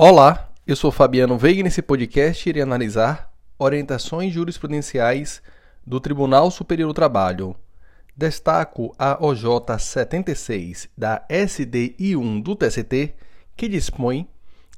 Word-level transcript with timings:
Olá, 0.00 0.48
eu 0.64 0.76
sou 0.76 0.92
Fabiano 0.92 1.36
Veiga 1.36 1.58
e 1.58 1.62
nesse 1.64 1.82
podcast 1.82 2.48
irei 2.48 2.62
analisar 2.62 3.32
orientações 3.58 4.32
jurisprudenciais 4.32 5.42
do 5.84 5.98
Tribunal 5.98 6.52
Superior 6.52 6.86
do 6.86 6.94
Trabalho. 6.94 7.56
Destaco 8.16 8.94
a 8.96 9.18
OJ 9.20 9.76
76 9.76 10.88
da 10.96 11.26
SDI1 11.28 12.40
do 12.44 12.54
TST, 12.54 13.16
que 13.56 13.66
dispõe 13.68 14.28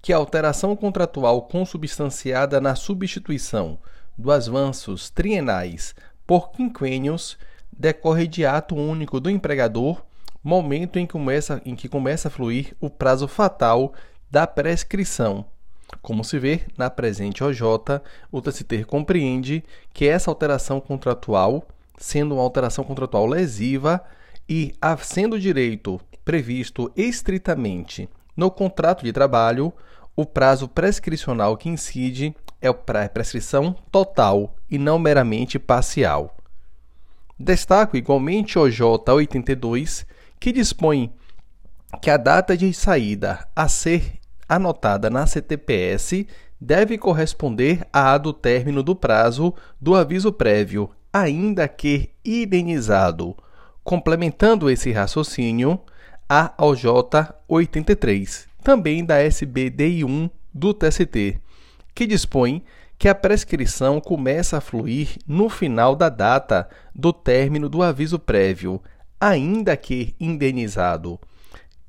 que 0.00 0.12
a 0.12 0.16
alteração 0.18 0.76
contratual 0.76 1.42
consubstanciada 1.48 2.60
na 2.60 2.76
substituição 2.76 3.76
dos 4.16 4.48
avanços 4.48 5.10
trienais 5.10 5.96
por 6.24 6.52
quinquênios 6.52 7.36
decorre 7.76 8.28
de 8.28 8.46
ato 8.46 8.76
único 8.76 9.18
do 9.18 9.28
empregador, 9.28 10.00
momento 10.44 10.96
em 10.96 11.04
que 11.04 11.12
começa, 11.12 11.60
em 11.64 11.74
que 11.74 11.88
começa 11.88 12.28
a 12.28 12.30
fluir 12.30 12.76
o 12.80 12.88
prazo 12.88 13.26
fatal 13.26 13.92
da 14.30 14.46
prescrição. 14.46 15.44
Como 16.02 16.22
se 16.22 16.38
vê 16.38 16.62
na 16.76 16.90
presente 16.90 17.42
OJ, 17.42 17.62
o 18.30 18.40
TST 18.40 18.84
compreende 18.86 19.64
que 19.92 20.06
essa 20.06 20.30
alteração 20.30 20.80
contratual, 20.80 21.66
sendo 21.96 22.34
uma 22.34 22.42
alteração 22.42 22.84
contratual 22.84 23.26
lesiva 23.26 24.02
e 24.48 24.74
sendo 25.00 25.40
direito 25.40 26.00
previsto 26.24 26.92
estritamente 26.94 28.08
no 28.36 28.50
contrato 28.50 29.04
de 29.04 29.12
trabalho, 29.12 29.72
o 30.14 30.26
prazo 30.26 30.68
prescricional 30.68 31.56
que 31.56 31.68
incide 31.68 32.34
é 32.60 32.68
a 32.68 32.74
prescrição 33.08 33.74
total 33.90 34.54
e 34.70 34.78
não 34.78 34.98
meramente 34.98 35.58
parcial. 35.58 36.36
Destaco 37.38 37.96
igualmente 37.96 38.58
OJ 38.58 38.80
82, 39.06 40.04
que 40.40 40.52
dispõe 40.52 41.12
que 42.02 42.10
a 42.10 42.16
data 42.16 42.56
de 42.56 42.72
saída 42.74 43.48
a 43.54 43.68
ser 43.68 44.17
anotada 44.48 45.10
na 45.10 45.26
CTPS 45.26 46.26
deve 46.60 46.96
corresponder 46.96 47.86
à 47.92 48.16
do 48.16 48.32
término 48.32 48.82
do 48.82 48.96
prazo 48.96 49.54
do 49.80 49.94
aviso 49.94 50.32
prévio, 50.32 50.90
ainda 51.12 51.68
que 51.68 52.10
indenizado. 52.24 53.36
Complementando 53.84 54.70
esse 54.70 54.90
raciocínio, 54.90 55.78
a 56.28 56.52
OJ 56.58 56.84
83, 57.46 58.48
também 58.62 59.04
da 59.04 59.18
SBDI1 59.18 60.30
do 60.52 60.74
TST, 60.74 61.38
que 61.94 62.06
dispõe 62.06 62.64
que 62.98 63.08
a 63.08 63.14
prescrição 63.14 64.00
começa 64.00 64.58
a 64.58 64.60
fluir 64.60 65.16
no 65.26 65.48
final 65.48 65.94
da 65.94 66.08
data 66.08 66.68
do 66.94 67.12
término 67.12 67.68
do 67.68 67.82
aviso 67.82 68.18
prévio, 68.18 68.82
ainda 69.20 69.76
que 69.76 70.14
indenizado 70.18 71.18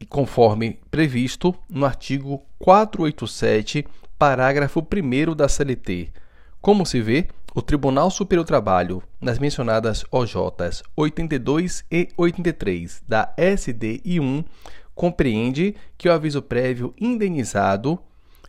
conforme 0.06 0.80
previsto 0.90 1.56
no 1.70 1.86
artigo 1.86 2.44
487, 2.60 3.86
parágrafo 4.18 4.80
1 4.82 5.36
da 5.36 5.48
CLT. 5.48 6.12
Como 6.62 6.86
se 6.86 7.02
vê, 7.02 7.28
o 7.56 7.62
Tribunal 7.62 8.12
Superior 8.12 8.44
do 8.44 8.48
Trabalho, 8.48 9.04
nas 9.20 9.40
mencionadas 9.40 10.04
OJs 10.12 10.84
82 10.96 11.84
e 11.92 12.10
83 12.16 13.02
da 13.08 13.34
SDI1, 13.38 14.46
compreende 14.94 15.76
que 15.98 16.08
o 16.08 16.12
aviso 16.12 16.42
prévio 16.42 16.94
indenizado 17.00 18.00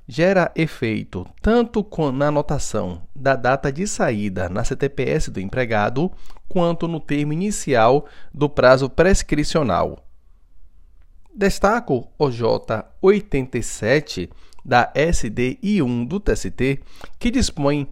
gera 0.06 0.51
efeito 0.56 1.25
tanto 1.41 1.87
na 2.12 2.27
anotação 2.27 3.03
da 3.15 3.37
data 3.37 3.73
de 3.73 3.87
saída 3.87 4.48
na 4.48 4.65
CTPS 4.65 5.31
do 5.31 5.41
empregado, 5.41 6.11
quanto 6.48 6.89
no 6.89 6.98
termo 6.98 7.33
inicial 7.33 8.06
do 8.34 8.48
prazo 8.48 8.91
prescricional. 8.91 10.05
Destaco 11.34 12.09
o 12.19 12.27
J87 12.27 14.31
da 14.64 14.92
SDI1 14.92 16.06
do 16.06 16.20
TST, 16.20 16.81
que 17.19 17.31
dispõe 17.31 17.89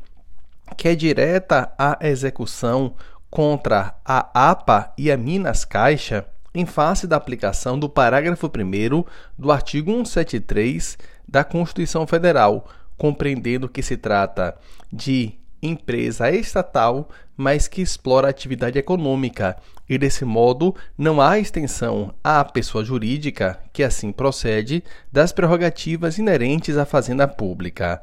que 0.77 0.89
é 0.89 0.95
direta 0.95 1.72
a 1.78 1.98
execução 2.03 2.95
contra 3.30 3.95
a 4.05 4.50
APA 4.50 4.92
e 4.98 5.11
a 5.11 5.17
Minas 5.17 5.64
Caixa 5.64 6.27
em 6.55 6.67
face 6.67 7.07
da 7.07 7.17
aplicação 7.17 7.79
do 7.79 7.89
parágrafo 7.89 8.46
1 8.46 9.05
do 9.39 9.52
artigo 9.52 9.92
173 9.92 10.98
da 11.27 11.45
Constituição 11.45 12.07
Federal, 12.07 12.68
compreendendo 12.96 13.68
que 13.68 13.83
se 13.83 13.96
trata 13.96 14.57
de 14.92 15.39
empresa 15.63 16.30
estatal, 16.30 17.08
mas 17.36 17.69
que 17.69 17.80
explora 17.80 18.29
atividade 18.29 18.79
econômica, 18.79 19.57
e 19.89 19.96
desse 19.96 20.24
modo 20.24 20.74
não 20.96 21.20
há 21.20 21.39
extensão 21.39 22.14
à 22.23 22.45
pessoa 22.45 22.85
jurídica, 22.85 23.61
que 23.73 23.83
assim 23.83 24.13
procede, 24.13 24.83
das 25.11 25.33
prerrogativas 25.33 26.19
inerentes 26.19 26.77
à 26.77 26.85
fazenda 26.85 27.27
pública. 27.27 28.02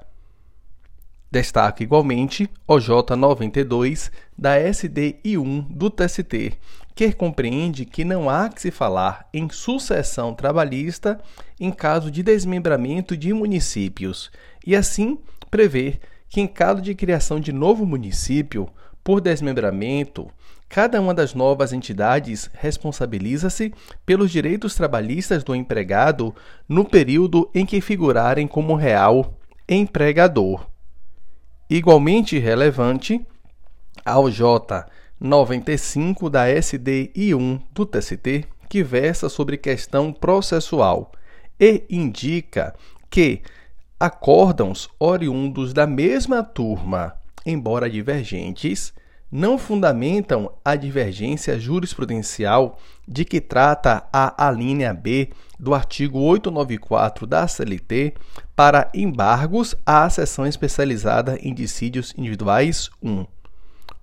Destaco 1.31 1.83
igualmente 1.83 2.49
o 2.65 2.75
J92 2.75 4.09
da 4.37 4.57
SDI1 4.57 5.67
do 5.69 5.89
TST, 5.89 6.53
que 6.95 7.11
compreende 7.11 7.83
que 7.83 8.05
não 8.05 8.29
há 8.29 8.47
que 8.47 8.61
se 8.61 8.71
falar 8.71 9.27
em 9.33 9.49
sucessão 9.49 10.33
trabalhista 10.33 11.19
em 11.59 11.71
caso 11.71 12.09
de 12.09 12.23
desmembramento 12.23 13.17
de 13.17 13.33
municípios, 13.33 14.31
e 14.65 14.75
assim 14.75 15.19
prevê 15.51 15.99
que, 16.29 16.41
em 16.41 16.47
caso 16.47 16.81
de 16.81 16.95
criação 16.95 17.39
de 17.39 17.51
novo 17.51 17.85
município, 17.85 18.67
por 19.03 19.21
desmembramento, 19.21 20.27
cada 20.67 20.99
uma 20.99 21.13
das 21.13 21.33
novas 21.33 21.71
entidades 21.71 22.49
responsabiliza-se 22.53 23.73
pelos 24.05 24.31
direitos 24.31 24.75
trabalhistas 24.75 25.43
do 25.43 25.55
empregado 25.55 26.35
no 26.67 26.83
período 26.83 27.49
em 27.53 27.65
que 27.65 27.79
figurarem 27.79 28.47
como 28.47 28.75
real 28.75 29.37
empregador. 29.69 30.67
Igualmente 31.69 32.37
relevante, 32.39 33.25
ao 34.03 34.29
J 34.29 34.85
95 35.19 36.29
da 36.29 36.47
SDI1 36.47 37.61
do 37.71 37.85
TST, 37.85 38.45
que 38.67 38.83
versa 38.83 39.29
sobre 39.29 39.57
questão 39.57 40.11
processual 40.11 41.11
e 41.59 41.83
indica 41.89 42.75
que 43.09 43.41
acórdãos 43.99 44.89
oriundos 44.99 45.73
da 45.73 45.87
mesma 45.87 46.43
turma, 46.43 47.15
embora 47.45 47.89
divergentes, 47.89 48.93
não 49.31 49.57
fundamentam 49.57 50.51
a 50.63 50.75
divergência 50.75 51.59
jurisprudencial 51.59 52.77
de 53.07 53.25
que 53.25 53.41
trata 53.41 54.07
a 54.11 54.47
alínea 54.47 54.93
B 54.93 55.29
do 55.59 55.73
artigo 55.73 56.19
894 56.19 57.25
da 57.25 57.47
CLT 57.47 58.13
para 58.55 58.89
embargos 58.93 59.75
à 59.85 60.09
seção 60.09 60.45
especializada 60.45 61.37
em 61.41 61.53
dissídios 61.53 62.13
individuais 62.17 62.89
1. 63.01 63.25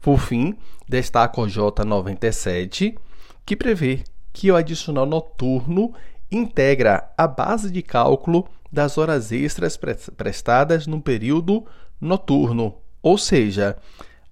Por 0.01 0.19
fim, 0.19 0.57
destaca 0.89 1.41
o 1.41 1.47
J97, 1.47 2.97
que 3.47 3.57
prevê 3.57 4.03
que 4.33 4.51
o 4.51 4.57
adicional 4.57 5.07
noturno 5.07 5.95
integra 6.33 7.13
a 7.17 7.27
base 7.27 7.71
de 7.71 7.83
cálculo 7.83 8.49
das 8.71 8.97
horas 8.97 9.31
extras 9.31 9.79
prestadas 10.17 10.87
no 10.87 11.01
período 11.01 11.67
noturno, 12.01 12.77
ou 13.03 13.19
seja, 13.19 13.77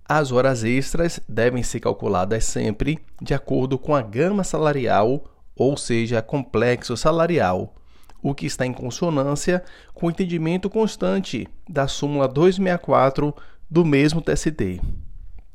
as 0.08 0.32
horas 0.32 0.64
extras 0.64 1.20
devem 1.28 1.62
ser 1.62 1.80
calculadas 1.80 2.44
sempre 2.44 2.98
de 3.20 3.34
acordo 3.34 3.78
com 3.78 3.94
a 3.94 4.00
gama 4.00 4.42
salarial, 4.42 5.24
ou 5.54 5.76
seja, 5.76 6.22
complexo 6.22 6.96
salarial, 6.96 7.74
o 8.22 8.34
que 8.34 8.46
está 8.46 8.64
em 8.66 8.72
consonância 8.72 9.62
com 9.92 10.06
o 10.06 10.10
entendimento 10.10 10.70
constante 10.70 11.46
da 11.68 11.86
súmula 11.86 12.26
264 12.26 13.34
do 13.70 13.84
mesmo 13.84 14.22
TST. 14.22 14.80